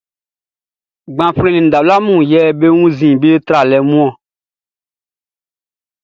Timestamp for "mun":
2.05-2.21, 3.89-4.07